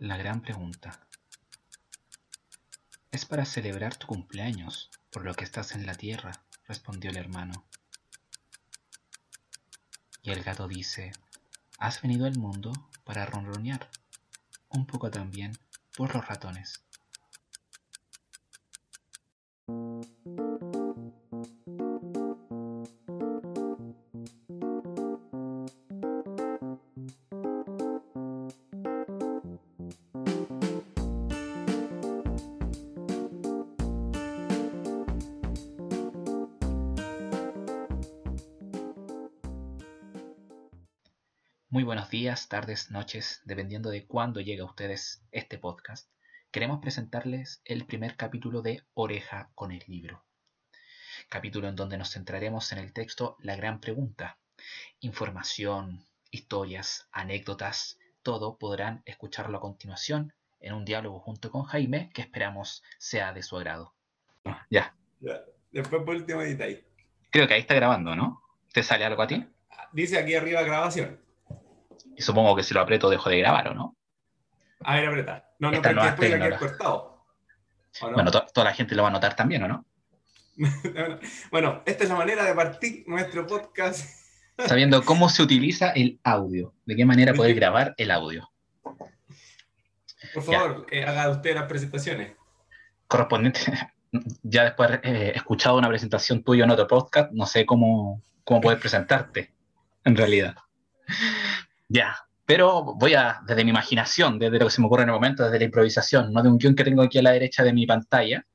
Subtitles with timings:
[0.00, 0.98] La gran pregunta.
[3.12, 7.66] Es para celebrar tu cumpleaños, por lo que estás en la tierra, respondió el hermano.
[10.22, 11.12] Y el gato dice,
[11.78, 12.72] has venido al mundo
[13.04, 13.90] para ronronear,
[14.70, 15.52] un poco también
[15.94, 16.82] por los ratones.
[41.90, 46.08] Buenos días, tardes, noches, dependiendo de cuándo llega a ustedes este podcast.
[46.52, 50.22] Queremos presentarles el primer capítulo de Oreja con el libro.
[51.28, 54.38] Capítulo en donde nos centraremos en el texto La gran pregunta.
[55.00, 62.22] Información, historias, anécdotas, todo podrán escucharlo a continuación en un diálogo junto con Jaime que
[62.22, 63.96] esperamos sea de su agrado.
[64.70, 64.94] Ya.
[65.18, 65.42] Ya.
[65.72, 66.86] Después por último ahí.
[67.30, 68.44] Creo que ahí está grabando, ¿no?
[68.72, 69.44] ¿Te sale algo a ti?
[69.92, 71.29] Dice aquí arriba grabación.
[72.20, 73.96] Y supongo que si lo aprieto dejo de grabar, ¿o no?
[74.84, 75.48] A ver, aprieta.
[75.58, 77.24] No, no, porque después la que he cortado.
[78.02, 78.12] ¿O no?
[78.12, 79.86] Bueno, to- toda la gente lo va a notar también, ¿o no?
[81.50, 84.04] bueno, esta es la manera de partir nuestro podcast.
[84.66, 88.50] Sabiendo cómo se utiliza el audio, de qué manera poder grabar el audio.
[90.34, 92.32] Por favor, eh, haga usted las presentaciones.
[93.06, 93.60] Correspondiente,
[94.42, 98.60] ya después de eh, escuchado una presentación tuya en otro podcast, no sé cómo, cómo
[98.60, 99.54] poder presentarte,
[100.04, 100.54] en realidad.
[101.92, 105.14] Ya, pero voy a, desde mi imaginación, desde lo que se me ocurre en el
[105.14, 107.72] momento, desde la improvisación, no de un guion que tengo aquí a la derecha de
[107.72, 108.46] mi pantalla,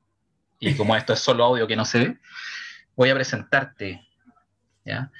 [0.58, 2.18] y como esto es solo audio que no se ve,
[2.96, 4.08] voy a presentarte.
[4.86, 5.10] ¿ya?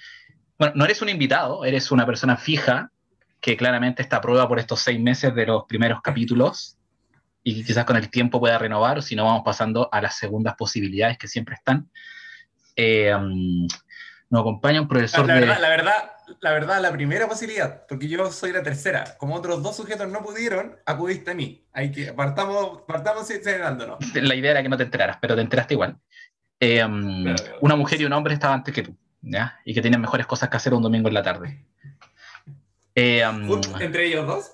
[0.59, 2.91] Bueno, no eres un invitado, eres una persona fija
[3.39, 6.79] que claramente está a prueba por estos seis meses de los primeros capítulos
[7.43, 11.19] y quizás con el tiempo pueda renovar si no vamos pasando a las segundas posibilidades
[11.19, 11.91] que siempre están.
[12.77, 13.15] Eh,
[14.31, 15.41] nos acompaña un La, profesor la de...
[15.41, 16.11] verdad, la verdad,
[16.41, 19.17] la verdad, la primera posibilidad, porque yo soy la tercera.
[19.19, 21.65] Como otros dos sujetos no pudieron, acudiste a mí.
[21.73, 23.99] Hay que partamos, partamos celebrándonos.
[24.15, 25.97] la idea era que no te enteraras, pero te enteraste igual.
[26.59, 27.59] Eh, um, Claro, claro.
[27.61, 29.59] una mujer y un hombre estaban antes que tú, ¿ya?
[29.65, 31.65] Y que tenían mejores cosas que hacer un domingo en la tarde.
[32.95, 34.53] Eh, um, Entre ellos dos.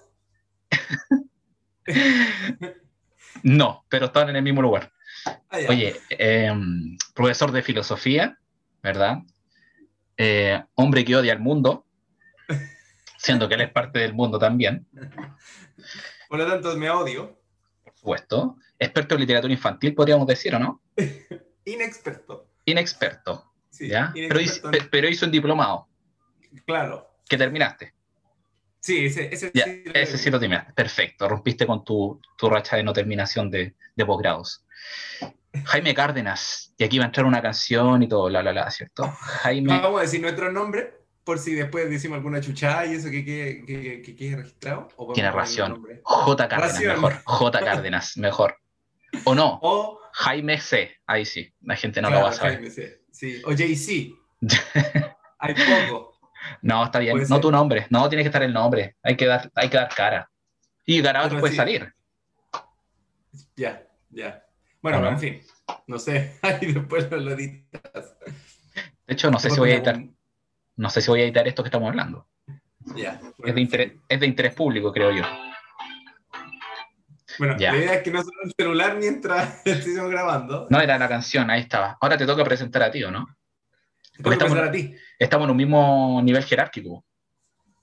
[3.42, 4.92] no, pero estaban en el mismo lugar.
[5.48, 5.58] Ah.
[5.68, 6.52] Oye, eh,
[7.14, 8.36] profesor de filosofía,
[8.82, 9.18] ¿verdad?
[10.16, 11.86] Eh, hombre que odia al mundo,
[13.16, 14.86] siendo que él es parte del mundo también,
[16.28, 17.38] Por lo tanto, me odio.
[17.84, 18.56] por supuesto.
[18.78, 20.82] Experto en literatura infantil, podríamos decir, ¿o no?
[21.64, 22.48] Inexperto.
[22.64, 24.10] Inexperto, Sí, ¿ya?
[24.14, 25.88] Pero hizo, inexperto en- pe- pero hizo un diplomado,
[26.66, 27.08] Claro.
[27.28, 27.94] que terminaste.
[28.80, 29.82] Sí, ese, ese Ya, sí.
[29.86, 30.72] lo ese sí lo terminaste.
[30.72, 34.64] Perfecto, rompiste con tu, tu racha de no terminación de, de posgrados.
[35.64, 39.06] Jaime Cárdenas, y aquí va a entrar una canción y todo, bla, bla, bla, ¿cierto?
[39.42, 43.24] Jaime, Vamos a decir nuestro nombre, por si después decimos alguna chuchada y eso que
[43.24, 44.88] quede, que, que quede registrado.
[44.96, 45.86] ¿o podemos Tiene razón.
[46.02, 46.48] J.
[46.48, 46.94] Cárdenas, Ración.
[46.94, 47.22] mejor.
[47.24, 47.60] J.
[47.60, 48.56] Cárdenas, mejor.
[49.24, 49.58] ¿O no?
[49.62, 50.96] O Jaime C.
[51.06, 52.54] Ahí sí, la gente no claro, lo va a saber.
[52.54, 52.82] Jaime, sí,
[53.12, 53.42] sí.
[53.44, 54.14] O JC.
[55.38, 56.18] Hay poco.
[56.62, 57.18] No, está bien.
[57.18, 57.40] No ser.
[57.40, 57.86] tu nombre.
[57.90, 58.96] No, tiene que estar el nombre.
[59.02, 60.30] Hay que dar, hay que dar cara.
[60.84, 61.92] Y Pero puede salir.
[63.56, 64.44] Ya, ya.
[64.82, 65.40] Bueno, en fin.
[65.86, 66.36] No sé.
[66.42, 68.16] Ahí después lo, lo editas.
[69.06, 70.00] De hecho, no sé si voy a editar,
[70.76, 72.28] no sé si voy a editar esto que estamos hablando.
[72.96, 73.12] Ya.
[73.12, 75.22] Es Bueno, de interés, es de interés público, creo yo.
[77.38, 80.66] Bueno, la idea es que no suene el celular mientras estemos grabando.
[80.68, 81.96] No era la canción, ahí estaba.
[82.00, 83.26] Ahora te toca presentar a ti, ¿o no?
[84.16, 84.94] Te tengo que estamos- presentar a ti.
[85.18, 87.04] Estamos en un mismo nivel jerárquico.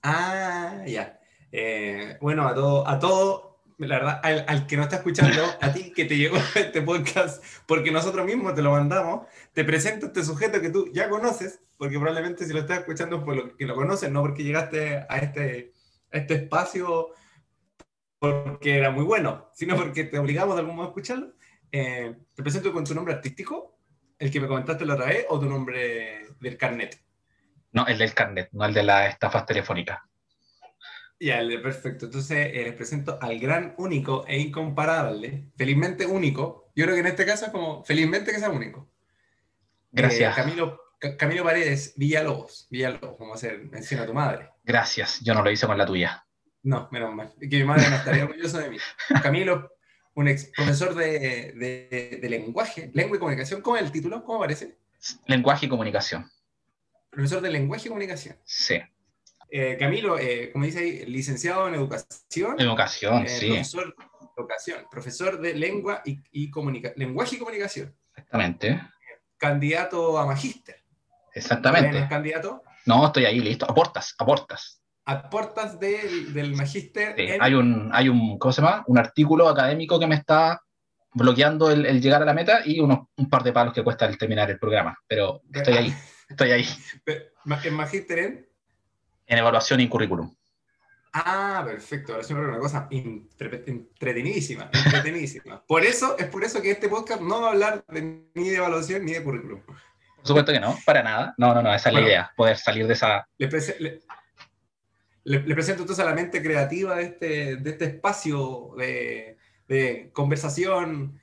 [0.02, 1.18] Ah, ya.
[1.50, 3.49] Eh, bueno, a todo, a todo,
[3.86, 7.90] la verdad, al, que no está escuchando, a ti que te llegó este podcast, porque
[7.90, 12.44] nosotros mismos te lo mandamos, te presento este sujeto que tú ya conoces, porque probablemente
[12.44, 15.72] si lo estás escuchando es por lo conoces, no porque llegaste a este,
[16.10, 17.14] este espacio
[18.18, 21.32] porque era muy bueno, sino porque te obligamos de algún modo a escucharlo.
[21.72, 23.78] Eh, te presento con tu nombre artístico,
[24.18, 27.00] el que me comentaste la otra vez, o tu nombre del carnet.
[27.72, 30.00] No, el del carnet, no el de las estafas telefónicas.
[31.20, 32.06] Ya, perfecto.
[32.06, 36.72] Entonces eh, les presento al gran, único e incomparable, felizmente único.
[36.74, 38.88] Yo creo que en este caso es como felizmente que sea único.
[39.92, 40.32] Gracias.
[40.32, 42.66] Eh, Camilo, Ca- Camilo Paredes, Villalobos.
[42.70, 44.48] Villalobos, como hacer mención a tu madre.
[44.64, 46.24] Gracias, yo no lo hice con la tuya.
[46.62, 47.34] No, menos mal.
[47.38, 48.76] Que mi madre no estaría orgullosa de mí.
[49.22, 49.72] Camilo,
[50.14, 53.60] un ex profesor de, de- de lenguaje, lengua y comunicación.
[53.60, 54.24] ¿Cómo es el título?
[54.24, 54.78] ¿Cómo aparece?
[55.26, 56.30] Lenguaje y comunicación.
[57.10, 58.36] Profesor de lenguaje y comunicación.
[58.44, 58.78] Sí.
[59.50, 62.60] Eh, Camilo, eh, como dice ahí, licenciado en educación.
[62.60, 63.48] Educación, eh, sí.
[63.48, 63.94] Profesor,
[64.36, 67.94] educación, profesor de lengua y, y comunica- lenguaje y comunicación.
[68.14, 68.80] Exactamente.
[69.36, 70.76] Candidato a magíster.
[70.76, 71.98] ¿Todavía no Exactamente.
[71.98, 72.62] es candidato?
[72.86, 73.70] No, estoy ahí, listo.
[73.70, 74.82] Aportas, aportas.
[75.04, 77.14] A puertas del, magíster.
[77.16, 78.84] Sí, en- hay un, hay un, ¿cómo se llama?
[78.86, 80.60] Un artículo académico que me está
[81.12, 84.06] bloqueando el, el llegar a la meta y unos, un par de palos que cuesta
[84.06, 84.96] el terminar el programa.
[85.08, 85.94] Pero estoy ahí,
[86.28, 86.66] estoy ahí.
[87.64, 88.49] en magíster en.
[89.30, 90.34] En evaluación y currículum.
[91.12, 92.12] Ah, perfecto.
[92.12, 95.64] Ahora sí me acuerdo una cosa entre- entretenidísima, entretenidísima.
[95.68, 98.56] Por eso, es por eso que este podcast no va a hablar de, ni de
[98.56, 99.60] evaluación ni de currículum.
[99.62, 99.76] Por
[100.26, 101.34] supuesto que no, para nada.
[101.38, 102.06] No, no, no, esa es Bueno.
[102.06, 103.26] la idea, poder salir de esa...
[103.38, 104.00] Le, prese-
[105.24, 109.36] le- presento entonces a la mente creativa de este, de este espacio de,
[109.68, 111.20] de conversación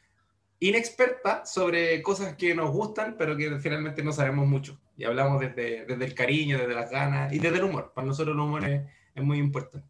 [0.59, 4.79] inexperta sobre cosas que nos gustan, pero que finalmente no sabemos mucho.
[4.97, 7.91] Y hablamos desde, desde el cariño, desde las ganas y desde el humor.
[7.95, 8.81] Para nosotros el humor es,
[9.15, 9.87] es muy importante.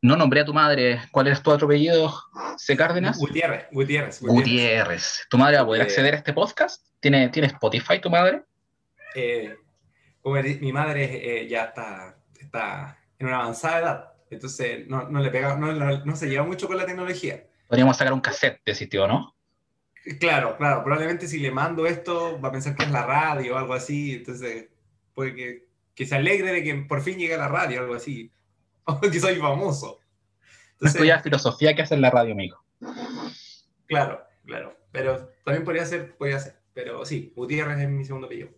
[0.00, 1.00] No nombré a tu madre.
[1.10, 2.14] ¿Cuál es tu otro apellido?
[2.56, 2.76] ¿C.
[2.76, 3.18] Cárdenas?
[3.18, 4.20] Gutiérrez, Gutiérrez.
[4.20, 5.26] Gutiérrez.
[5.28, 5.92] ¿Tu madre va a poder Gutiérrez.
[5.98, 6.86] acceder a este podcast?
[7.00, 8.42] ¿Tiene, ¿Tiene Spotify tu madre?
[9.14, 9.56] Eh,
[10.20, 15.30] como mi madre eh, ya está, está en una avanzada edad, entonces no, no le
[15.30, 17.44] pega, no, no- no se lleva mucho con la tecnología.
[17.68, 19.34] Podríamos sacar un cassette de sitio, ¿no?
[20.20, 23.58] Claro, claro, probablemente si le mando esto va a pensar que es la radio o
[23.58, 24.68] algo así, entonces
[25.14, 27.94] puede que, que se alegre de que por fin llegue a la radio o algo
[27.94, 28.30] así,
[28.84, 30.00] o que soy famoso.
[30.00, 32.62] No Entonces, estudiar filosofía que hace en la radio, amigo.
[33.86, 38.50] claro, claro, pero también podría ser, podría ser, pero sí, Gutiérrez es mi segundo apellido.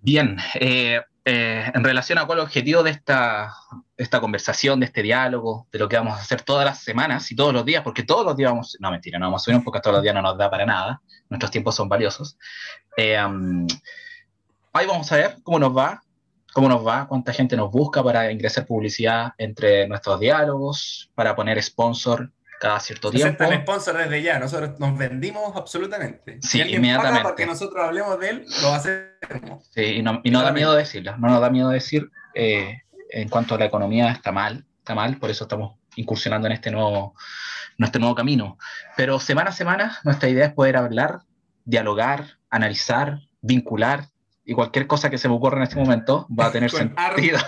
[0.00, 3.54] Bien, eh, eh, en relación a cuál es el objetivo de esta,
[3.98, 7.36] esta conversación, de este diálogo, de lo que vamos a hacer todas las semanas y
[7.36, 9.62] todos los días, porque todos los días vamos, no mentira, no vamos a subir un
[9.62, 12.38] podcast todos los días, no nos da para nada, nuestros tiempos son valiosos.
[12.96, 13.66] Eh, um,
[14.72, 16.02] ahí vamos a ver cómo nos va,
[16.54, 21.62] cómo nos va, cuánta gente nos busca para ingresar publicidad entre nuestros diálogos, para poner
[21.62, 23.42] sponsor cada cierto tiempo.
[23.42, 26.38] Aceptan sponsor desde ya, nosotros nos vendimos absolutamente.
[26.42, 27.22] Sí, si inmediatamente.
[27.22, 29.68] para que nosotros hablemos de él, lo hacemos.
[29.70, 33.28] Sí, y no, y no da miedo decirlo, no nos da miedo decir eh, en
[33.28, 37.14] cuanto a la economía está mal, está mal, por eso estamos incursionando en este nuevo,
[37.78, 38.58] este nuevo camino.
[38.96, 41.20] Pero semana a semana nuestra idea es poder hablar,
[41.64, 44.08] dialogar, analizar, vincular
[44.44, 47.38] y cualquier cosa que se me ocurra en este momento va a tener sentido.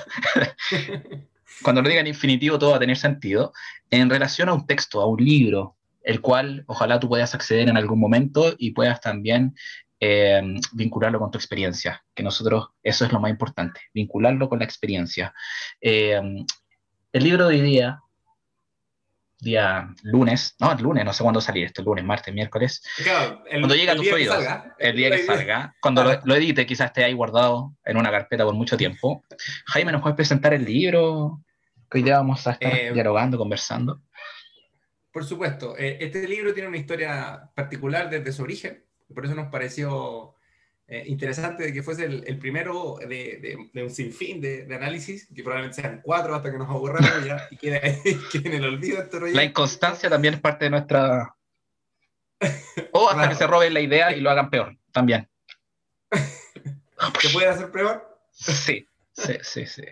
[1.62, 3.52] Cuando lo diga en infinitivo todo va a tener sentido
[3.90, 7.76] en relación a un texto, a un libro, el cual ojalá tú puedas acceder en
[7.76, 9.54] algún momento y puedas también
[10.00, 10.42] eh,
[10.72, 15.34] vincularlo con tu experiencia, que nosotros, eso es lo más importante, vincularlo con la experiencia.
[15.80, 16.20] Eh,
[17.12, 18.00] el libro de hoy día,
[19.40, 23.60] día lunes, no, el lunes, no sé cuándo salir esto, lunes, martes, miércoles, Claro, el,
[23.60, 26.88] Cuando llegue a tus oídos, salga, el día que salga, cuando lo, lo edite, quizás
[26.88, 29.24] esté ahí guardado en una carpeta por mucho tiempo.
[29.66, 31.42] Jaime, ¿nos puedes presentar el libro?
[31.90, 34.02] Que hoy día vamos a estar Eh, dialogando, conversando.
[35.12, 39.48] Por supuesto, eh, este libro tiene una historia particular desde su origen, por eso nos
[39.48, 40.36] pareció
[40.92, 44.74] eh, interesante de que fuese el, el primero de, de- de un sinfín de, de
[44.74, 47.80] análisis, que probablemente sean cuatro hasta que nos aburramos ya y quede,
[48.32, 49.34] quede en el olvido este rollo.
[49.34, 51.34] La inconstancia también es parte de nuestra...
[52.92, 53.28] O hasta Claro.
[53.30, 55.28] que se roben la idea y lo hagan peor, también.
[57.20, 58.18] ¿Se puede hacer peor?
[58.32, 59.82] Sí, sí, sí, sí.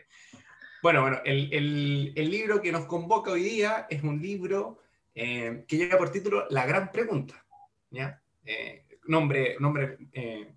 [0.83, 4.81] Bueno, bueno, el, el- el libro que nos convoca hoy día es un libro
[5.15, 7.45] eh, que lleva por título La Gran Pregunta.
[7.91, 8.21] ¿ya?
[8.45, 10.55] Eh, nombre, nombre eh,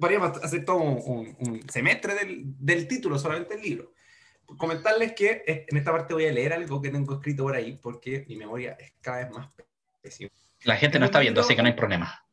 [0.00, 3.92] podríamos hacer todo un, un- semestre del, del título, solamente el libro.
[4.56, 7.78] Comentarles que eh, en esta parte voy a leer algo que tengo escrito por ahí,
[7.82, 9.48] porque mi memoria es cada vez más
[10.00, 10.30] pésima.
[10.64, 12.24] La gente no está viendo, así que no hay problema.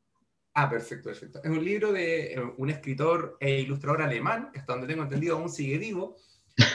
[0.53, 1.41] Ah, perfecto, perfecto.
[1.43, 5.49] Es un libro de eh, un escritor e ilustrador alemán, hasta donde tengo entendido aún
[5.49, 6.15] sigue vivo,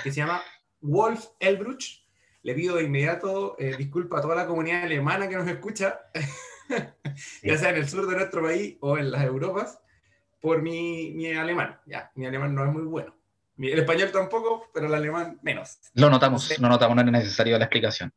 [0.03, 0.43] que se llama
[0.83, 2.07] Wolf Elbruch.
[2.43, 6.01] Le pido de inmediato eh, disculpa a toda la comunidad alemana que nos escucha,
[7.43, 9.81] ya sea en el sur de nuestro país o en las Europas,
[10.41, 11.79] por mi, mi alemán.
[11.87, 13.15] Ya, mi alemán no es muy bueno.
[13.59, 15.79] El español tampoco, pero el alemán menos.
[15.95, 18.13] Lo notamos, lo notamos, no es necesario la explicación.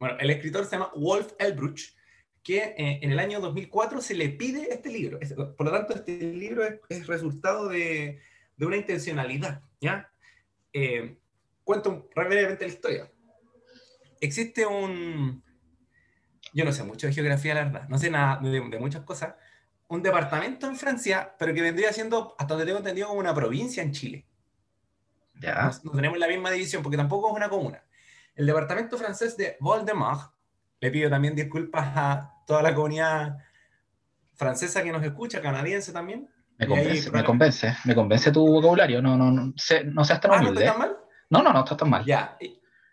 [0.00, 1.94] Bueno, el escritor se llama Wolf Elbruch,
[2.42, 5.20] que eh, en el año 2004 se le pide este libro.
[5.56, 8.20] Por lo tanto, este libro es, es resultado de,
[8.56, 10.10] de una intencionalidad, ¿ya?
[10.72, 11.16] Eh,
[11.62, 13.12] cuento brevemente la historia.
[14.20, 15.42] Existe un...
[16.52, 17.88] Yo no sé mucho de geografía, la verdad.
[17.88, 19.34] No sé nada de, de muchas cosas.
[19.90, 23.82] Un departamento en Francia, pero que vendría siendo, hasta donde tengo entendido, como una provincia
[23.82, 24.24] en Chile.
[25.40, 25.64] Ya.
[25.82, 27.82] No, no tenemos la misma división porque tampoco es una comuna.
[28.36, 30.22] El departamento francés de Val-de-Marne,
[30.80, 33.36] le pido también disculpas a toda la comunidad
[34.34, 36.28] francesa que nos escucha, canadiense también.
[36.56, 39.02] Me Y ahí convence, me convence, me convence tu vocabulario.
[39.02, 40.66] No, no, no, sé, no seas tan Ah, ¿no humilde.
[40.66, 40.96] tan mal?
[41.30, 42.04] No, no, no, está tan mal.
[42.04, 42.36] Ya.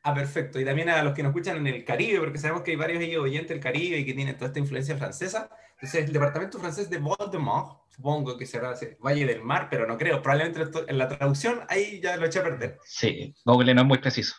[0.01, 0.59] Ah, perfecto.
[0.59, 3.03] Y también a los que nos escuchan en el Caribe, porque sabemos que hay varios
[3.21, 5.49] oyentes del Caribe y que tienen toda esta influencia francesa.
[5.79, 10.23] Entonces, el departamento francés de Voldemort, supongo que será Valle del Mar, pero no creo.
[10.23, 12.79] Probablemente en la traducción ahí ya lo eché a perder.
[12.83, 14.35] Sí, Google no es muy preciso.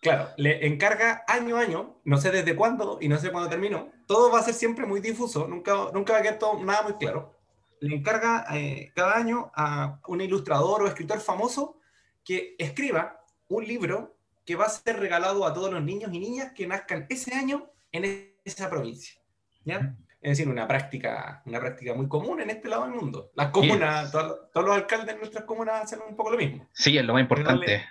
[0.00, 3.90] Claro, le encarga año a año, no sé desde cuándo y no sé cuándo terminó.
[4.06, 6.98] Todo va a ser siempre muy difuso, nunca, nunca va a quedar todo, nada muy
[6.98, 7.34] claro.
[7.80, 11.78] Le encarga eh, cada año a un ilustrador o escritor famoso
[12.22, 16.52] que escriba un libro que va a ser regalado a todos los niños y niñas
[16.54, 19.14] que nazcan ese año en esa provincia.
[19.64, 19.96] ¿ya?
[20.24, 23.30] Es decir, una práctica, una práctica muy común en este lado del mundo.
[23.34, 26.66] Las comunas, todos, los alcaldes de nuestras comunas hacen un poco lo mismo.
[26.72, 27.84] Sí, es lo más importante.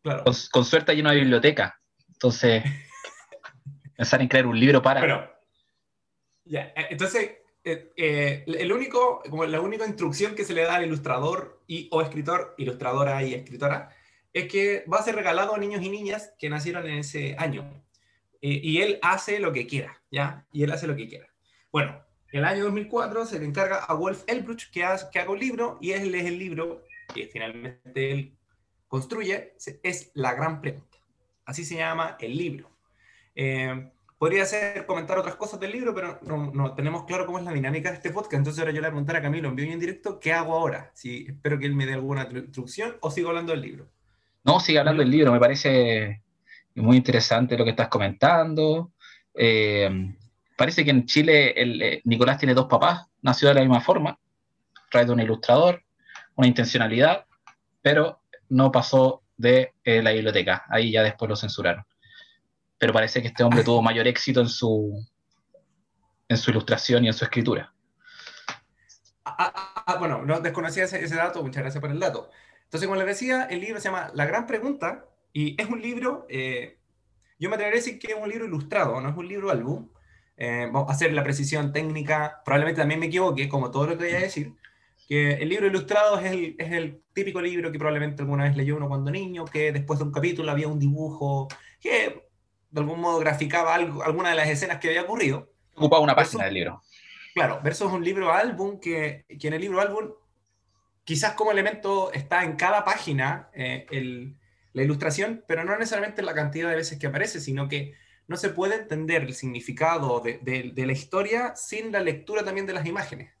[0.00, 0.22] claro.
[0.52, 1.76] con, suerte hay una biblioteca.
[2.06, 2.62] Entonces,
[3.96, 5.00] pensar en crear un libro para...
[5.00, 5.28] Pero,
[6.44, 7.32] ya, eh, entonces,
[7.64, 11.88] eh, eh, el único, como la única instrucción que se le da al ilustrador y,
[11.90, 13.90] o escritor, ilustradora y escritora,
[14.32, 17.82] es que va a ser regalado a niños y niñas que nacieron en ese año.
[18.40, 20.46] y él hace lo que quiera, ¿ya?
[20.52, 21.26] Y él hace lo que quiera.
[21.76, 21.94] Bueno,
[22.32, 25.76] en el año 2004 se le encarga a Wolf Elbruch que, que haga un libro
[25.78, 28.34] y él es el libro que finalmente él
[28.88, 29.52] construye,
[29.82, 30.96] es La Gran Pregunta.
[31.44, 32.70] Así se llama el libro.
[33.34, 37.44] Eh, podría ser comentar otras cosas del libro, pero no, no, tenemos claro cómo es
[37.44, 38.38] la dinámica de este podcast.
[38.38, 40.32] Entonces ahora yo le voy a preguntar a Camilo en vivo y en directo qué
[40.32, 40.90] hago ahora.
[40.94, 43.86] Si espero que él me dé alguna instrucción o sigo hablando del libro.
[44.44, 46.22] No, sigue hablando del libro, me parece
[46.74, 48.92] muy interesante lo que estás comentando.
[49.34, 50.15] Eh,
[50.56, 54.18] parece que en Chile el, eh, Nicolás tiene dos papás, nació de la misma forma,
[54.90, 55.82] trae de un ilustrador,
[56.34, 57.26] una intencionalidad,
[57.82, 61.84] pero no pasó de eh, la biblioteca, ahí ya después lo censuraron.
[62.78, 65.06] Pero parece que este hombre tuvo mayor éxito en su,
[66.28, 67.72] en su ilustración y en su escritura.
[69.24, 72.30] Ah, ah, ah, bueno, no desconocía ese, ese, dato, muchas gracias por el dato.
[72.64, 76.26] Entonces, como les decía, el libro se llama La Gran Pregunta y es un libro,
[76.28, 76.78] eh,
[77.38, 79.88] yo me atrevería a decir que es un libro ilustrado, no es un libro álbum.
[80.36, 84.04] Eh, vamos a hacer la precisión técnica, probablemente también me equivoque, como todo lo que
[84.04, 84.52] voy a decir,
[85.08, 88.76] que el libro ilustrado es el, es el típico libro que probablemente alguna vez leyó
[88.76, 91.48] uno cuando niño, que después de un capítulo había un dibujo
[91.80, 92.26] que
[92.70, 95.50] de algún modo graficaba algo, alguna de las escenas que había ocurrido.
[95.74, 96.82] Ocupaba una página del libro.
[97.34, 100.10] Claro, versus un libro álbum que, que en el libro álbum
[101.04, 103.86] quizás como elemento está en cada página eh,
[104.72, 107.94] la ilustración, pero no necesariamente la cantidad de veces que aparece, sino que
[108.28, 112.86] no se puede entender el significado de, la historia sin la lectura también de las
[112.86, 113.32] imágenes.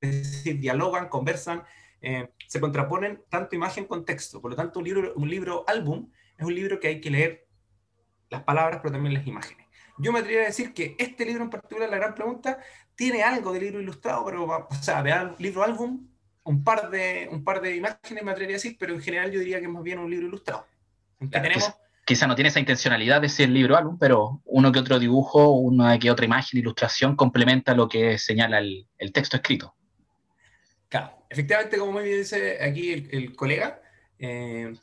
[0.00, 1.62] Es decir, dialogan, conversan,
[2.00, 4.40] eh, se contraponen tanto imagen con texto.
[4.40, 7.46] Por lo tanto, un libro, un libro álbum es un libro que hay que leer
[8.30, 9.66] las palabras, pero también las imágenes.
[9.98, 12.58] Yo me atrevería a decir que este libro en particular, La Gran Pregunta,
[12.94, 16.08] tiene algo de libro ilustrado, pero, o sea, de libro álbum,
[16.44, 19.40] un par de, un par de imágenes, me atrevería a decir, pero en general yo
[19.40, 20.66] diría que es más bien un libro ilustrado.
[21.30, 21.74] tenemos...
[22.04, 25.98] Quizá no tiene esa intencionalidad de ser libro álbum, pero uno que otro dibujo, una
[25.98, 29.74] que otra imagen, ilustración, complementa lo que señala el, texto escrito.
[30.88, 33.80] Claro, efectivamente, como bien dice aquí el, el colega,
[34.18, 34.74] eh,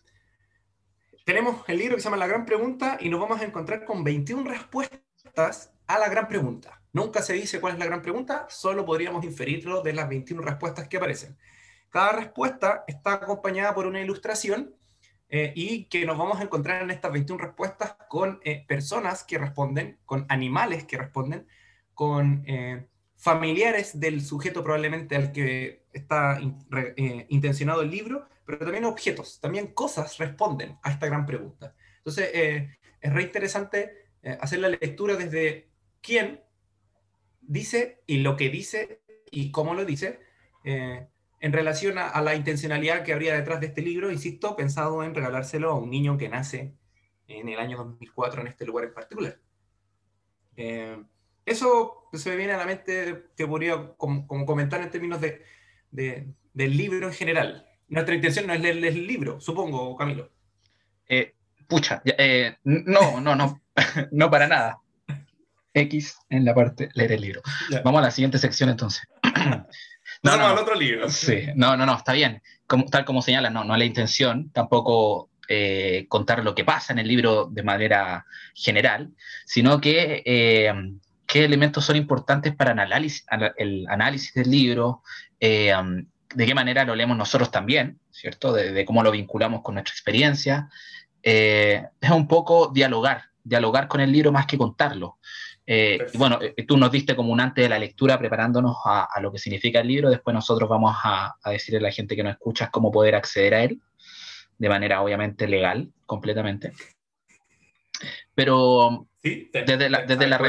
[1.26, 4.04] tenemos el libro que se llama La Gran Pregunta y nos vamos a encontrar con
[4.04, 6.82] 21 respuestas a la gran pregunta.
[6.94, 10.88] Nunca se dice cuál es la gran pregunta, solo podríamos inferirlo de las 21 respuestas
[10.88, 11.38] que aparecen.
[11.90, 14.74] Cada respuesta está acompañada por una ilustración
[15.30, 19.38] eh, y que nos vamos a encontrar en estas 21 respuestas con eh, personas que
[19.38, 21.48] responden, con animales que responden,
[21.94, 26.40] con eh, familiares del sujeto probablemente al que está
[27.28, 31.76] intencionado el libro, pero también objetos, también cosas responden a esta gran pregunta.
[31.98, 32.30] Entonces,
[33.02, 33.92] es re interesante
[34.40, 35.70] hacer la lectura desde
[36.02, 36.42] quién
[37.42, 40.20] dice y lo que dice y cómo lo dice
[40.64, 41.08] eh,
[41.40, 45.72] en relación a, la intencionalidad que habría detrás de este libro, insisto, pensado en regalárselo
[45.72, 46.74] a un niño que nace
[47.28, 49.40] en el año 2004 en este lugar en particular.
[50.56, 50.98] Eh,
[51.46, 55.44] eso se me viene a la mente que podría como, comentar en términos de,
[55.92, 57.68] del libro en general.
[57.88, 60.32] Nuestra intención no es leer el libro, supongo, Camilo.
[61.08, 61.36] Eh,
[61.68, 62.02] pucha,
[62.64, 63.62] no, no, no,
[64.12, 64.80] no para nada.
[65.74, 67.42] X en la parte leer el libro.
[67.84, 69.04] Vamos a la siguiente sección entonces.
[70.32, 71.10] no, no, al otro libro.
[71.10, 72.42] Sí, no, no, no, está bien.
[72.66, 76.92] Como, tal como señala, no, no es la intención, tampoco eh, contar lo que pasa
[76.92, 79.12] en el libro de manera general,
[79.46, 80.74] sino que eh,
[81.26, 85.04] qué elementos son importantes para el análisis, el análisis del libro,
[85.40, 85.74] eh,
[86.36, 88.52] de qué manera lo leemos nosotros también, ¿cierto?
[88.52, 90.70] De, de cómo lo vinculamos con nuestra experiencia.
[91.22, 95.18] es un poco dialogar, dialogar con el libro más que contarlo.
[95.70, 99.34] Eh, bueno, eh, tú nos diste como un antes de la lectura preparándonos a, lo
[99.34, 102.72] que significa el libro, después nosotros vamos a, decirle a la gente que nos escucha
[102.72, 103.82] cómo poder acceder a él.
[104.58, 106.72] de manera obviamente legal, completamente.
[108.34, 110.40] Pero desde la, desde la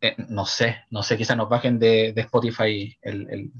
[0.00, 3.52] eh, no sé, no sé, quizás nos bajen de, Spotify el,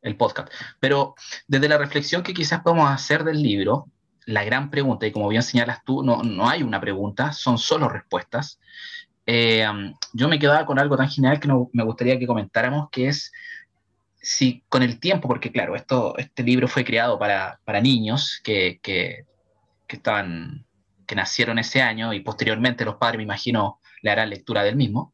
[0.00, 0.50] el, podcast.
[0.80, 1.14] Pero
[1.46, 3.88] desde la reflexión que quizás podemos hacer del libro,
[4.26, 7.88] la gran pregunta, y como bien señalas tú, no, no hay una pregunta, son solo
[7.88, 8.58] respuestas.
[9.26, 9.66] Eh,
[10.12, 13.32] yo me quedaba con algo tan general que me gustaría que comentáramos, que es
[14.22, 18.78] si con el tiempo, porque claro, esto, este libro fue creado para, para niños que,
[18.80, 19.26] que,
[19.88, 20.64] que, estaban,
[21.06, 25.12] que nacieron ese año y posteriormente los padres, me imagino, le harán lectura del mismo.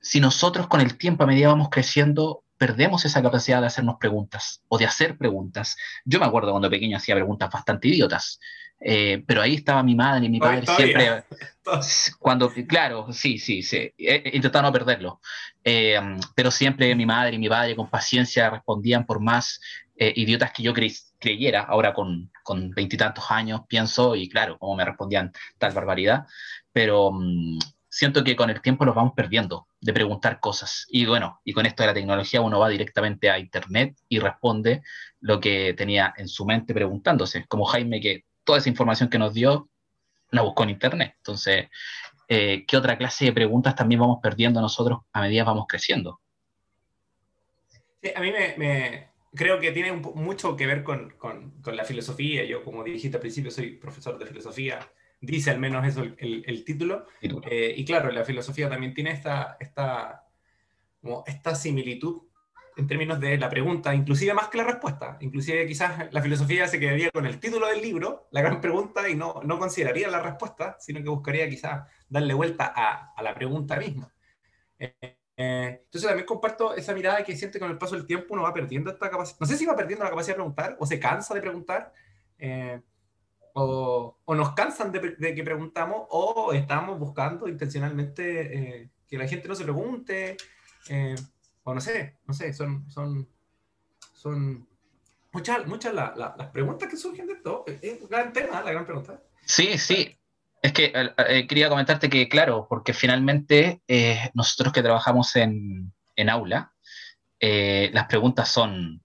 [0.00, 4.62] Si nosotros con el tiempo, a medida vamos creciendo, perdemos esa capacidad de hacernos preguntas
[4.68, 5.76] o de hacer preguntas.
[6.04, 8.40] Yo me acuerdo cuando pequeño hacía preguntas bastante idiotas.
[8.84, 11.24] Eh, pero ahí estaba mi madre y mi padre siempre,
[12.18, 15.20] cuando, claro, sí, sí, sí, he, intentado no perderlo,
[15.62, 16.00] eh,
[16.34, 19.60] pero siempre mi madre y mi padre con paciencia respondían por más
[19.94, 22.30] eh, idiotas que yo creyera, ahora con
[22.74, 26.26] veintitantos años pienso, y claro, como me respondían tal barbaridad,
[26.72, 27.58] pero mm,
[27.88, 30.86] siento que con el tiempo los vamos perdiendo de preguntar cosas.
[30.88, 34.82] Y bueno, y con esto de la tecnología uno va directamente a Internet y responde
[35.20, 39.34] lo que tenía en su mente preguntándose, como Jaime que toda esa información que nos
[39.34, 39.68] dio
[40.30, 41.14] la buscó en Internet.
[41.18, 41.68] Entonces,
[42.28, 46.20] eh, ¿qué otra clase de preguntas también vamos perdiendo nosotros a medida que vamos creciendo?
[48.16, 52.44] a mí me, creo que tiene mucho que ver con, con, la filosofía.
[52.44, 54.80] Yo, como dijiste al principio, soy profesor de filosofía.
[55.20, 57.06] Dice al menos eso el, título.
[57.20, 60.26] Eh, y claro, la filosofía también tiene esta, esta,
[61.00, 62.22] como esta similitud
[62.76, 65.18] en términos de la pregunta, inclusive más que la respuesta.
[65.20, 69.14] Inclusive quizás la filosofía se quedaría con el título del libro, la gran pregunta, y
[69.14, 73.76] no, no consideraría la respuesta, sino que buscaría quizás darle vuelta a, a la pregunta
[73.76, 74.12] misma.
[74.78, 78.52] Eh, entonces también comparto esa mirada que siente con el paso del tiempo uno va
[78.52, 81.34] perdiendo esta capacidad, no sé si va perdiendo la capacidad de preguntar o se cansa
[81.34, 81.92] de preguntar,
[82.38, 82.80] eh,
[83.54, 89.28] o, o, nos cansan de, de, que preguntamos, o estamos buscando intencionalmente eh, que la
[89.28, 90.36] gente no se pregunte
[91.64, 93.28] o no sé, no sé, son, son,
[94.12, 94.66] son
[95.32, 97.64] muchas, muchas las preguntas que surgen de esto.
[97.66, 99.22] Es un gran tema, la gran pregunta.
[99.44, 100.16] Sí, sí.
[100.62, 105.92] Es que eh, eh, quería comentarte que, claro, porque finalmente eh, nosotros que trabajamos en,
[106.16, 106.72] en aula,
[107.40, 109.02] las preguntas son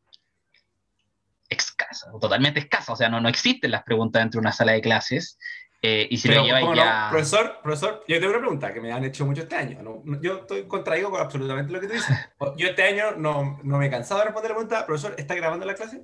[1.49, 4.81] escasas, totalmente escasas, o sea, no, no existen las preguntas dentro de una sala de
[4.81, 5.39] clases,
[5.81, 7.07] eh, y si lo lleva ya...
[7.11, 9.81] Profesor, profesor, yo tengo una pregunta que me han hecho mucho este año.
[9.83, 10.03] ¿no?
[10.21, 12.15] Yo estoy contraído con absolutamente lo que tú dices.
[12.57, 14.85] Yo este año no, no me he cansado de responder la pregunta.
[14.85, 16.03] Profesor, ¿está grabando la clase?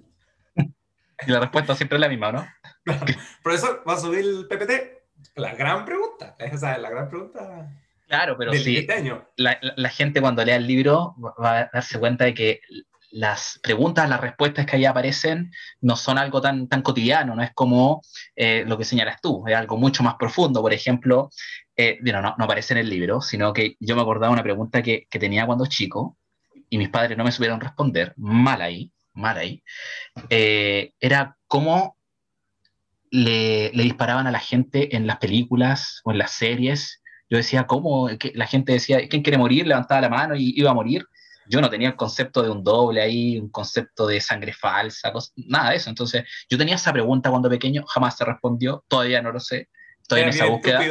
[0.55, 2.47] Y la respuesta siempre es la misma, ¿no?
[3.43, 5.35] profesor, ¿va a subir el PPT?
[5.35, 6.35] La gran pregunta.
[6.37, 7.71] Esa es la gran pregunta.
[8.07, 8.77] Claro, pero sí.
[8.77, 9.27] Este año.
[9.37, 12.61] La, la, gente cuando lea el libro va a darse cuenta de que
[13.13, 17.51] las preguntas, las respuestas que ahí aparecen no son algo tan, tan cotidiano, no es
[17.53, 18.01] como
[18.35, 20.61] eh, lo que señalas tú, es algo mucho más profundo.
[20.61, 21.29] Por ejemplo,
[21.75, 25.05] eh, no, no, aparece en el libro, sino que yo me acordaba una pregunta que,
[25.09, 26.17] que, tenía cuando chico
[26.69, 29.63] y mis padres no me supieron responder, mal ahí, mal ahí,
[30.29, 31.97] eh, era cómo
[33.11, 37.03] le, le, disparaban a la gente en las películas o en las series.
[37.29, 38.09] Yo decía, ¿cómo?
[38.33, 39.67] La gente decía, ¿quién quiere morir?
[39.67, 41.05] Levantaba la mano y iba a morir
[41.47, 45.71] yo no tenía el concepto de un doble ahí, un concepto de sangre falsa, nada
[45.71, 45.89] de eso.
[45.89, 49.69] Entonces, yo tenía esa pregunta cuando pequeño, jamás se respondió, todavía no lo sé,
[50.01, 50.81] estoy en esa búsqueda.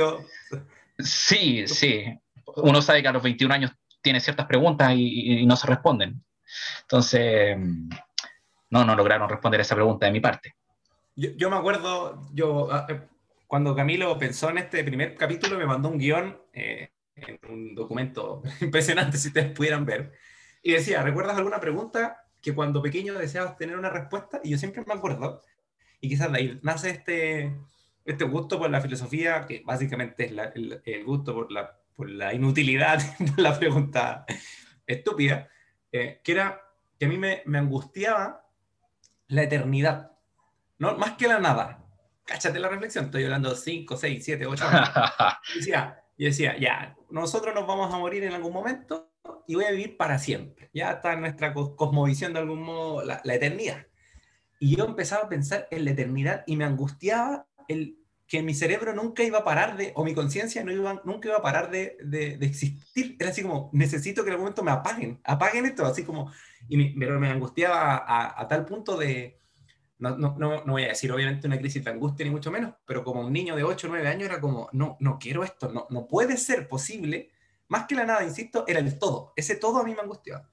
[0.98, 2.04] Sí, sí.
[2.56, 3.70] Uno sabe que a los 21 años
[4.02, 6.22] tiene ciertas preguntas y, no se responden.
[6.82, 7.56] Entonces,
[8.70, 10.54] no, no lograron responder esa pregunta de mi parte.
[11.14, 13.02] Yo, me acuerdo, yo ah, eh,
[13.46, 18.42] cuando Camilo pensó en este primer capítulo, me mandó un guion eh, en un documento
[18.60, 20.12] impresionante, si ustedes pudieran ver
[20.62, 24.40] y decía, ¿recuerdas alguna pregunta que cuando pequeño deseabas tener una respuesta?
[24.44, 25.42] Y yo siempre me acuerdo,
[26.00, 27.56] y quizás de ahí nace este,
[28.04, 30.32] este gusto por la filosofía, que básicamente es
[30.84, 34.24] el, gusto por la, por la inutilidad de la pregunta
[34.86, 35.48] estúpida,
[35.90, 36.60] eh, que era
[36.98, 38.46] que a mí me, me, angustiaba
[39.28, 40.12] la eternidad,
[40.78, 40.96] ¿no?
[40.98, 41.84] más que la nada.
[42.24, 44.88] Cáchate la reflexión, estoy hablando 5, 6, 7, 8 años.
[45.54, 49.11] Y decía, y decía, ya, nosotros nos vamos a morir en algún momento
[49.46, 50.70] y voy a vivir para siempre.
[50.72, 53.86] Ya está en nuestra cosmovisión de algún modo la, eternidad.
[54.58, 58.94] Y yo empezaba a pensar en la eternidad y me angustiaba el que mi cerebro
[58.94, 61.98] nunca iba a parar de, o mi conciencia no iba, nunca iba a parar de,
[62.02, 63.16] de, existir.
[63.18, 66.32] Era así como, necesito que en algún momento me apaguen, apaguen esto, así como,
[66.66, 69.38] y me, me angustiaba a, a, tal punto de,
[69.98, 72.74] no, no, no, no, voy a decir obviamente una crisis de angustia ni mucho menos,
[72.86, 75.70] pero como un niño de 8 o 9 años era como, no, no quiero esto,
[75.70, 77.31] no, no puede ser posible
[77.72, 79.32] más que la nada, insisto, era el todo.
[79.34, 80.46] Ese todo a mí me angustiaba.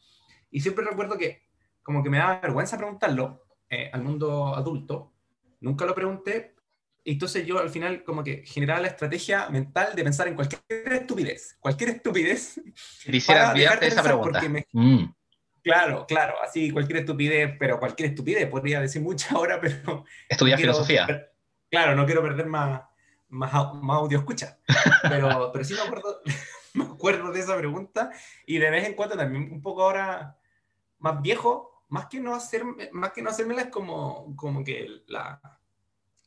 [0.49, 1.49] Y siempre recuerdo que
[1.83, 5.11] como que me daba vergüenza preguntarlo eh, al mundo adulto,
[5.59, 6.55] nunca lo pregunté.
[7.03, 10.61] Y entonces yo al final como que generaba la estrategia mental de pensar en cualquier
[10.93, 12.61] estupidez, cualquier estupidez.
[13.03, 14.41] Quisiera olvidarte esa pregunta.
[14.71, 15.13] Mm.
[15.61, 20.05] Claro, claro, así cualquier estupidez, pero cualquier estupidez, podría decir mucha ahora, pero...
[20.29, 21.29] Estudiar filosofía.
[21.69, 22.81] claro, no quiero perder más,
[23.29, 24.57] más, audio escucha,
[25.03, 26.21] pero, pero sí me acuerdo,
[26.73, 28.11] me acuerdo de esa pregunta
[28.45, 30.37] y de vez en cuando también un poco ahora
[30.99, 35.41] más viejo, más que no, hacer, más que no hacérmela es como, como que la,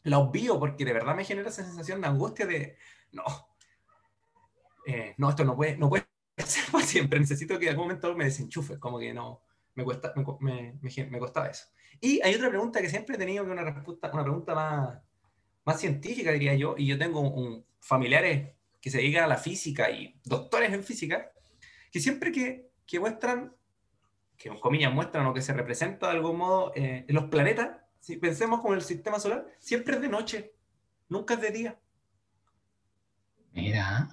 [0.04, 2.76] la obvio porque de verdad me genera esa sensación de angustia de,
[3.12, 3.24] no,
[4.86, 6.06] eh, no, esto no puede, no puede
[6.38, 9.42] ser para siempre, necesito que en algún momento me desenchufe, como que no,
[9.74, 11.66] me, cuesta, me, me, me, costaba eso.
[12.00, 14.98] Y hay otra pregunta que siempre he tenido, que una, respuesta, una pregunta más,
[15.64, 19.90] más científica, diría yo, y yo tengo un, familiares que se dedican a la física
[19.90, 21.32] y doctores en física,
[21.90, 23.54] que siempre que, que muestran,
[24.36, 27.78] que en comillas muestran o que se representa de algún modo eh, en los planetas,
[28.00, 30.54] si pensemos como el sistema solar, siempre es de noche,
[31.08, 31.78] nunca es de día.
[33.52, 34.08] Mira.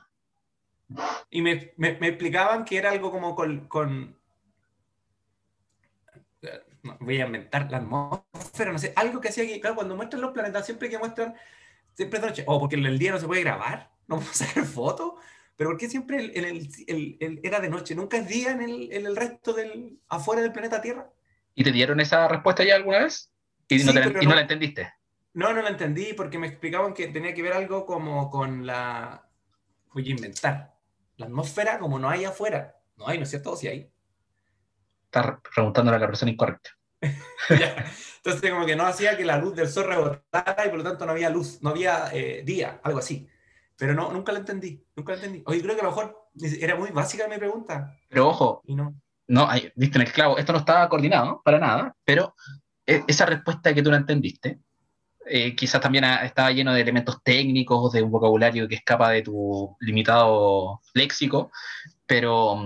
[1.29, 4.19] Y me, me, explicaban que era algo como con, con
[6.99, 8.28] voy a inventar la atmósfera,
[8.65, 11.35] no sé, algo que hacía que, claro, cuando muestran los planetas, siempre que muestran,
[11.93, 14.65] siempre es de noche, o porque el día no se puede grabar, no podemos sacar
[14.65, 15.13] fotos,
[15.55, 16.45] pero porque siempre el,
[16.87, 20.53] el, el, era de noche, nunca es día en el, en resto del, afuera del
[20.53, 21.09] planeta Tierra.
[21.53, 23.31] ¿Y te dieron esa respuesta ya alguna vez?
[23.67, 24.93] ¿Y, no, no, la entendiste?
[25.33, 29.27] No, no la entendí porque me explicaban que tenía que ver algo como con la...
[29.93, 30.75] Voy a inventar.
[31.17, 32.77] La atmósfera como no hay afuera.
[32.95, 33.51] No hay, ¿no es cierto?
[33.51, 33.91] ¿O sí hay?
[35.03, 36.78] Estás preguntándole a la persona incorrecta.
[38.17, 41.05] Entonces como que no hacía que la luz del sol rebotara y por lo tanto
[41.05, 43.27] no había luz, no había eh, día, algo así.
[43.77, 45.41] Pero no, nunca lo entendí, nunca lo entendí.
[45.45, 47.95] Oye, creo que a lo mejor era muy básica mi pregunta.
[48.09, 48.93] Pero ojo, y no,
[49.27, 52.35] no viste en el clavo, esto no estaba coordinado para nada, pero
[52.85, 54.59] e, esa respuesta que tú no entendiste,
[55.25, 59.77] eh, quizás también estaba lleno de elementos técnicos, de un vocabulario que escapa de tu
[59.79, 61.51] limitado léxico,
[62.05, 62.57] pero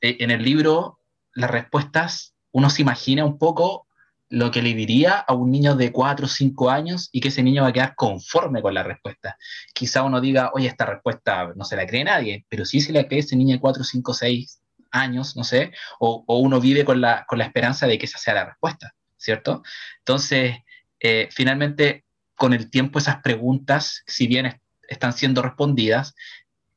[0.00, 0.98] e, en el libro
[1.32, 3.86] las respuestas uno se imagina un poco
[4.30, 7.42] lo que le diría a un niño de 4 o 5 años y que ese
[7.42, 9.36] niño va a quedar conforme con la respuesta.
[9.74, 13.06] Quizá uno diga, oye, esta respuesta no se la cree nadie, pero sí se la
[13.06, 17.24] cree ese niño de 4, 5, 6 años, no sé, o, uno vive con la,
[17.26, 18.94] con la esperanza de que esa sea la respuesta.
[19.24, 19.62] ¿cierto?
[20.00, 20.56] Entonces,
[21.00, 22.04] eh, finalmente,
[22.36, 26.14] con el tiempo esas preguntas, si bien están siendo respondidas,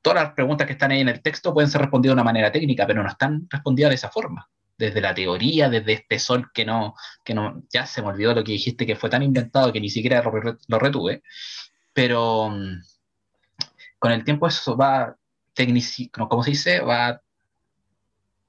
[0.02, 2.52] todas las preguntas que están ahí en el texto pueden ser respondidas de una manera
[2.52, 4.50] técnica, pero no están respondidas de esa forma.
[4.78, 8.44] Desde la teoría, desde este sol que no, que no, ya se me olvidó lo
[8.44, 11.24] que dijiste, que fue tan inventado que ni siquiera lo, retuve,
[11.94, 12.82] pero mm,
[13.98, 15.16] con el tiempo eso va,
[16.30, 17.20] como se dice, va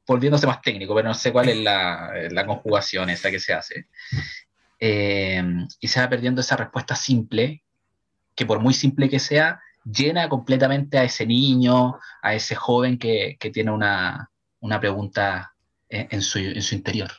[0.06, 3.86] volviéndose más técnico, pero no sé cuál es la, conjugación esa que se hace.
[4.80, 5.42] Eh,
[5.80, 7.62] y se va perdiendo esa respuesta simple,
[8.34, 13.36] que por muy simple que sea, llena completamente a ese niño, a ese joven que,
[13.52, 14.30] tiene una,
[14.80, 15.54] pregunta
[15.88, 17.10] en, su, interior.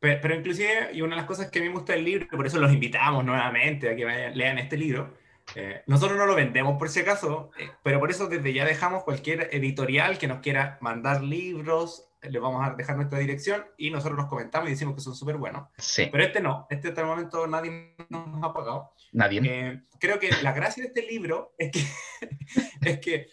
[0.00, 2.46] Pero, inclusive, y una de las cosas que a mí me gusta del libro, por
[2.46, 5.14] eso los invitamos nuevamente a que lean este libro,
[5.54, 9.04] eh, nosotros no lo vendemos por si acaso, eh, pero por eso desde ya dejamos
[9.04, 14.18] cualquier editorial que nos quiera mandar libros, le vamos a dejar nuestra dirección y nosotros
[14.18, 15.68] nos comentamos y decimos que son súper buenos.
[15.78, 16.08] Sí.
[16.10, 18.92] Pero este no, este hasta el momento nadie nos ha pagado.
[19.12, 19.40] Nadie.
[19.44, 21.80] Eh, creo que la gracia de este libro es que,
[22.90, 23.28] es que,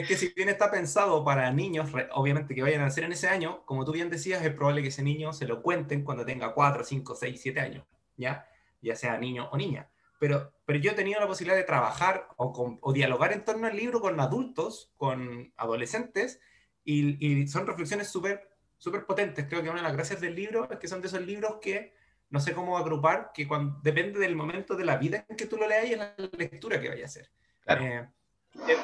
[0.00, 3.28] es que si bien está pensado para niños, obviamente que vayan a nacer en ese
[3.28, 6.52] año, como tú bien decías, es probable que ese niño se lo cuenten cuando tenga
[6.52, 8.46] 4, 5, 6, 7 años, ¿ya?
[8.82, 9.88] Ya sea niño o niña.
[10.18, 13.76] Pero, pero yo he tenido la posibilidad de trabajar o, o dialogar en torno al
[13.76, 16.40] libro con adultos, con adolescentes,
[16.84, 19.46] y, son reflexiones súper súper potentes.
[19.48, 21.94] Creo que una de las gracias del libro es que son de esos libros que
[22.28, 25.56] no sé cómo agrupar, que cuando, depende del momento de la vida en que tú
[25.56, 27.30] lo leas y en la lectura que vaya a hacer.
[27.66, 28.06] Eh,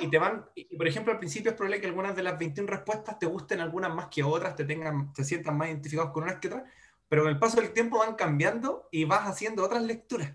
[0.01, 2.69] y te van, y por ejemplo, al principio es probable que algunas de las 21
[2.69, 6.37] respuestas te gusten algunas más que otras, te, tengan, te sientan más identificados con unas
[6.37, 6.65] que otras,
[7.09, 10.33] pero con el paso del tiempo van cambiando y vas haciendo otras lecturas.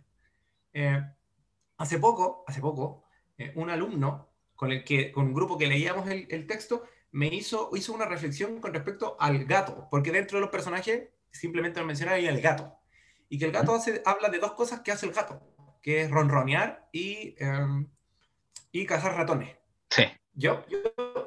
[0.74, 1.02] Eh,
[1.78, 3.04] hace poco, hace poco,
[3.38, 7.28] eh, un alumno con el que, con un grupo que leíamos el, el texto, me
[7.28, 11.86] hizo, hizo una reflexión con respecto al gato, porque dentro de los personajes simplemente lo
[11.86, 12.74] mencionaba el gato.
[13.30, 15.42] Y que el gato hace, habla de dos cosas que hace el gato,
[15.82, 17.88] que es ronronear y, em,
[18.72, 19.56] y cazar ratones.
[19.90, 20.04] Sí.
[20.34, 20.78] Yo, yo,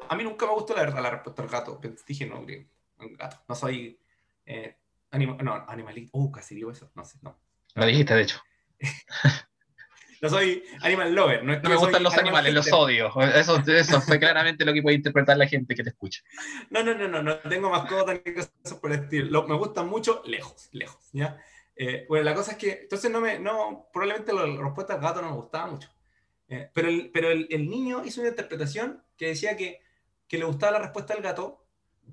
[0.08, 1.80] a mí nunca me gustó la verdad la respuesta al gato.
[2.06, 3.42] Dije, no, un gato.
[3.48, 3.98] No soy
[4.46, 4.76] eh,
[5.12, 6.10] no, animalito.
[6.12, 6.90] Uh, casi digo eso.
[6.94, 7.38] No sé, no.
[7.74, 8.40] Lo dijiste, de hecho.
[10.22, 11.44] no soy animal lover.
[11.44, 13.12] No, me gustan los animales, los odio.
[13.34, 16.22] Eso, eso fue claramente lo que puede interpretar la gente que te escucha.
[16.70, 19.46] No, no, no, no, no tengo mascotas ni cosas por el estilo.
[19.46, 21.38] me gustan mucho lejos, lejos, ¿ya?
[21.74, 25.22] Eh, bueno, la cosa es que, entonces no me, no, probablemente la, respuesta del gato
[25.22, 25.88] no me gustaba mucho.
[26.50, 29.80] Eh, pero el, pero el, el, niño hizo una interpretación que decía que,
[30.28, 31.64] que le gustaba la respuesta del gato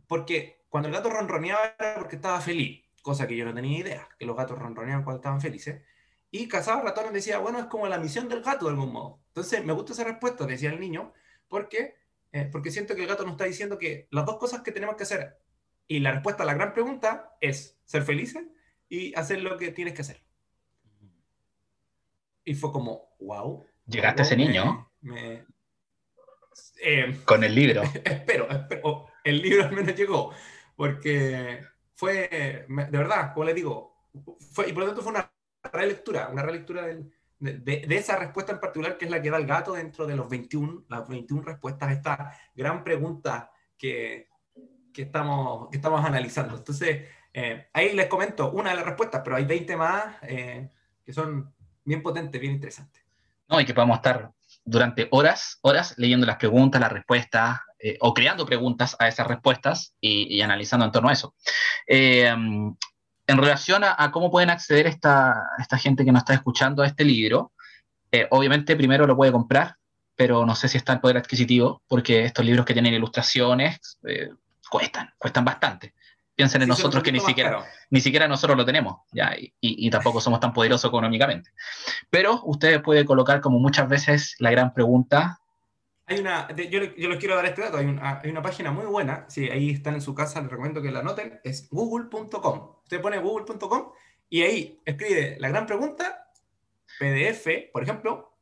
[0.08, 4.10] porque cuando el gato ronroneaba era porque estaba feliz, cosa que yo no tenía idea,
[4.17, 5.82] que los gatos ronroneaban cuando estaban felices.
[6.30, 9.21] Y cazaba ratones decía, bueno, es como la misión del gato de algún modo.
[9.30, 11.13] Entonces, me gusta esa respuesta, decía el niño,
[11.47, 11.95] porque,
[12.32, 14.95] eh, porque siento que el gato nos está diciendo que las dos cosas que tenemos
[14.97, 15.39] que hacer
[15.88, 18.43] y la respuesta a la gran pregunta es ser felices
[18.89, 20.21] y hacer lo que tienes que hacer.
[22.43, 23.65] Y fue como, wow.
[23.88, 24.91] Llegaste a ese niño.
[26.82, 27.82] Eh, Con el libro.
[28.04, 29.08] espero, espero.
[29.23, 30.34] El libro al menos llegó.
[30.76, 31.62] Porque
[31.95, 33.97] fue, de verdad, como le digo,
[34.52, 35.32] fue, y por lo tanto fue una
[35.73, 39.47] relectura, una relectura de, de, esa respuesta en particular, que es la que da el
[39.47, 44.28] gato dentro de los 21, las 21 respuestas a esta gran pregunta que,
[44.93, 46.58] que, estamos, que estamos analizando.
[46.58, 50.71] Entonces, eh, ahí les comento una de las respuestas, pero hay 20 más eh,
[51.04, 53.06] que son bien potentes, bien interesantes.
[53.49, 54.31] No, y que podemos estar
[54.65, 59.93] durante horas, horas leyendo las preguntas, las respuestas, eh, o creando preguntas a esas respuestas
[60.01, 61.33] y, analizando en torno a eso.
[61.88, 62.75] en
[63.27, 67.51] relación a, cómo pueden acceder esta, esta gente que nos está escuchando a este libro,
[68.31, 69.75] obviamente primero lo puede comprar,
[70.15, 73.99] pero no sé si está en poder adquisitivo, porque estos libros que tienen ilustraciones
[74.69, 75.93] cuestan, cuestan bastante.
[76.38, 80.39] Piensen en nosotros que ni siquiera, ni siquiera nosotros lo tenemos, ya, y, tampoco somos
[80.39, 81.50] tan poderosos económicamente.
[82.12, 85.39] Pero ustedes pueden colocar como muchas veces la gran pregunta.
[86.06, 88.86] Hay una, yo, yo, les quiero dar este dato, hay una, hay una página muy
[88.86, 92.76] buena, si ahí están en su casa, les recomiendo que la anoten, es google.com.
[92.84, 93.93] Usted pone google.com
[94.30, 96.30] y ahí escribe la gran pregunta,
[97.00, 98.38] PDF, por ejemplo,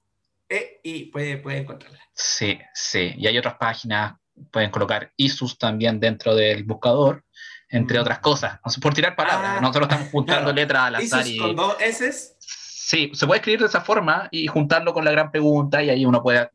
[0.50, 2.02] e, y puede, puede encontrarla.
[2.14, 4.16] Sí, sí, y hay otras páginas,
[4.52, 7.24] pueden colocar ISUS también dentro del buscador
[7.70, 8.60] entre otras cosas.
[8.82, 11.28] por tirar palabras, ah, nosotros estamos juntando letras al azar.
[11.28, 12.36] Y, con dos S?
[12.40, 16.06] Sí, se puede escribir de esa forma y juntarlo con la gran pregunta y ahí
[16.06, 16.50] uno puede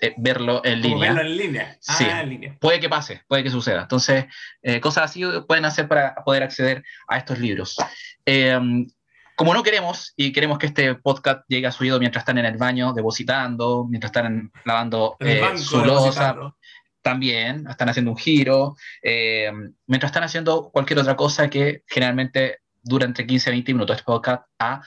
[0.00, 1.12] eh, verlo en línea.
[1.12, 1.76] Verlo en línea.
[1.80, 2.56] sí, ah, en línea.
[2.60, 3.82] Puede que pase, puede que suceda.
[3.82, 4.26] Entonces,
[4.62, 7.76] eh, cosas así pueden hacer para poder acceder a estos libros.
[8.26, 8.86] Em,
[9.36, 12.46] como no queremos y queremos que este podcast llegue a su oído mientras están en
[12.46, 16.36] el baño depositando, mientras están lavando eh, su losa,
[17.06, 19.48] también están haciendo un giro, eh,
[19.86, 23.94] mientras están haciendo cualquier otra cosa que generalmente dura entre 15 a 20 minutos.
[23.94, 24.82] Este podcast ha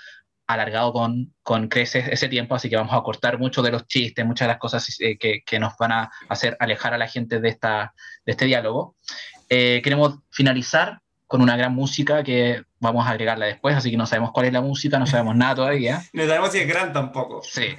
[0.46, 4.26] alargado con, con creces ese tiempo, así que vamos a cortar mucho de los chistes,
[4.26, 7.40] muchas de las cosas eh, que, que, nos van a hacer alejar a la gente
[7.40, 7.94] de, esta,
[8.26, 8.98] de este diálogo.
[9.48, 11.00] Eh, queremos finalizar
[11.30, 14.54] con una gran música que vamos a agregarla después, así que no sabemos cuál es
[14.54, 16.02] la música, no sabemos nada todavía.
[16.14, 17.44] no sabemos si es gran tampoco.
[17.44, 17.76] Sí,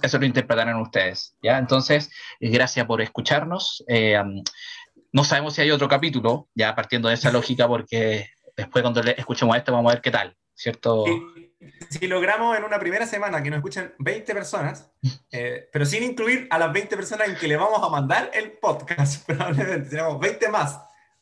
[0.00, 1.58] eso lo interpretarán ustedes, ¿ya?
[1.58, 3.84] Entonces, eh, gracias por escucharnos.
[3.88, 4.22] Eh,
[5.10, 9.56] no sabemos si hay otro capítulo, ya partiendo de esa lógica, porque después cuando escuchemos
[9.56, 11.04] esto vamos a ver qué tal, ¿cierto?
[11.90, 14.92] si logramos en una primera semana que nos escuchen 20 personas,
[15.32, 18.52] eh, pero sin incluir a las 20 personas en que le vamos a mandar el
[18.52, 20.78] podcast, probablemente tenemos 20 más.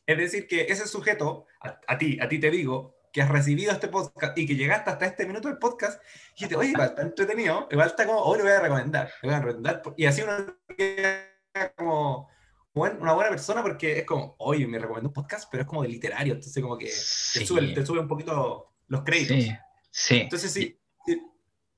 [0.07, 3.89] Es decir, que ese sujeto a, ti, a ti te digo, que has recibido este
[3.89, 7.69] podcast y que llegaste hasta este minuto del podcast, y dijiste, oye, igual está entretenido,
[7.71, 10.57] igual está como, hoy lo voy a recomendar, lo voy a recomendar, y así uno
[10.77, 11.29] queda
[11.77, 12.29] como
[12.75, 15.89] una buena persona porque es como, oye, me recomendó un podcast, pero es como de
[15.89, 19.37] literario, entonces como que te, sube, te, sube, un poquito los créditos.
[19.37, 19.53] Sí,
[19.91, 20.21] sí.
[20.21, 20.81] Entonces sí,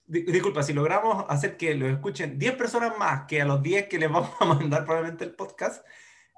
[0.06, 3.98] disculpa, si logramos hacer que lo escuchen 10 personas más que a los 10 que
[3.98, 5.84] les vamos a mandar probablemente el podcast,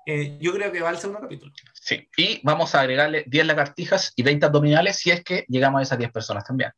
[0.06, 1.52] eh, yo creo que va al segundo capítulo.
[1.74, 5.82] Sí, y vamos a agregarle 10 lagartijas y 20 abdominales si es que llegamos a
[5.82, 6.70] esas 10 personas también.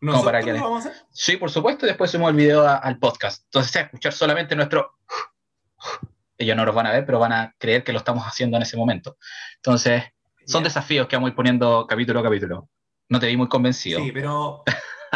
[0.00, 1.02] ¿Nosotros para que lo vamos a hacer?
[1.10, 3.44] Sí, por supuesto, y después subimos el video al podcast.
[3.44, 4.94] Entonces, escuchar solamente nuestro...
[6.38, 8.62] Ellos no lo van a ver, pero van a creer que lo estamos haciendo en
[8.62, 9.18] ese momento.
[9.56, 10.02] Entonces,
[10.46, 12.70] son desafíos que vamos a ir poniendo capítulo a capítulo.
[13.10, 14.00] No te vi muy convencido.
[14.00, 14.64] Sí, pero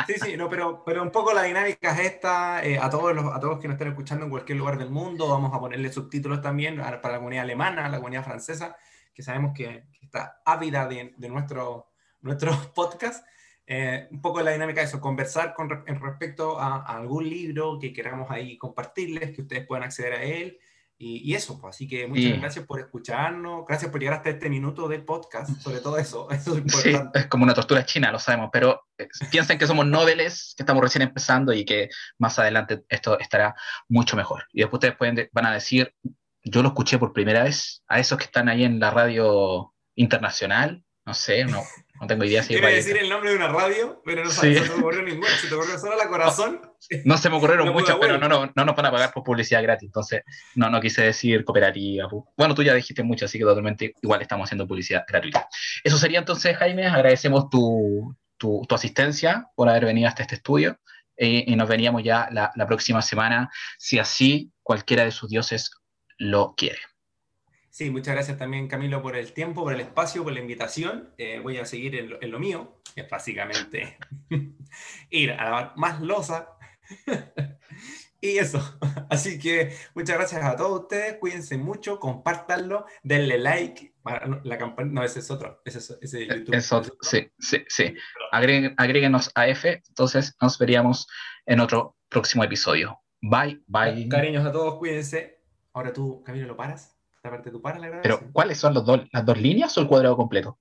[0.06, 2.64] Sí, sí, no, pero, pero un poco la dinámica es esta.
[2.64, 5.28] Eh, a, todos los, a todos que nos estén escuchando en cualquier lugar del mundo,
[5.28, 8.76] vamos a ponerle subtítulos también para la comunidad alemana, la comunidad francesa,
[9.14, 13.26] que sabemos que, está ávida de, de nuestro, nuestro podcast.
[13.66, 17.78] Eh, un poco la dinámica de eso, conversar con en respecto a, a, algún libro
[17.78, 20.58] que queramos ahí compartirles, que ustedes puedan acceder a él.
[21.00, 24.88] Y, eso, pues, así que muchas gracias por escucharnos, gracias por llegar hasta este minuto
[24.88, 27.20] del podcast, sobre todo eso, eso es importante.
[27.20, 28.87] Sí, es como una tortura china, lo sabemos, pero
[29.30, 33.54] piensen que somos noveles, que estamos recién empezando y que más adelante esto estará
[33.88, 34.44] mucho mejor.
[34.52, 35.94] Y después ustedes pueden, van a decir,
[36.42, 40.84] yo lo escuché por primera vez, a esos que están ahí en la radio internacional,
[41.08, 41.62] no sé, no,
[42.00, 42.48] no tengo idea si...
[42.48, 45.30] Quiere decir el nombre de una radio, pero no, se me ocurrió ninguna.
[45.40, 46.60] Si te ocurrió solo la corazón...
[47.06, 49.62] No, se me ocurrieron muchas, pero no, no, no nos van a pagar por publicidad
[49.62, 49.86] gratis.
[49.86, 50.20] Entonces,
[50.54, 52.10] no, no quise decir cooperativa.
[52.36, 55.48] Bueno, tú ya dijiste mucho, así que totalmente igual estamos haciendo publicidad gratuita.
[55.82, 56.86] Eso sería entonces, Jaime.
[56.86, 60.78] Agradecemos tu, tu, asistencia, por haber venido hasta este estudio.
[61.16, 65.70] Eh, y nos veníamos ya la, la próxima semana, si así cualquiera de sus dioses
[66.16, 66.78] lo quiere.
[67.78, 71.14] Sí, muchas gracias también Camilo por el tiempo, por el espacio, por la invitación.
[71.16, 73.96] Eh, voy a seguir en lo, mío, que es básicamente
[75.10, 76.48] ir a lavar más losa.
[78.20, 78.78] y eso.
[79.08, 83.94] Así que muchas gracias a todos ustedes, cuídense mucho, compártanlo, denle like.
[84.44, 86.54] La campana, no, ese es otro, ese es ese YouTube.
[86.54, 87.94] Es otro, sí, sí, sí.
[88.30, 91.06] agréguenos a F, entonces nos veríamos
[91.46, 93.00] en otro próximo episodio.
[93.20, 94.08] Bye, bye.
[94.08, 95.42] Cariños a todos, cuídense.
[95.72, 96.98] Ahora tú, Camilo, ¿lo paras?
[97.30, 100.16] parte tu para la Pero, ¿cuáles son los dos, las dos líneas o el cuadrado
[100.16, 100.58] completo?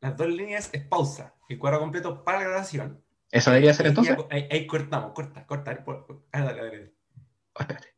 [0.00, 1.34] Las dos líneas es pausa.
[1.48, 3.02] El cuadrado completo para la grabación.
[3.30, 4.16] ¿Eso debería ser entonces?
[4.30, 5.84] Ahí, cortamos, corta, corta.
[6.32, 6.94] Ah, dale, dale.
[7.58, 7.89] Espérate.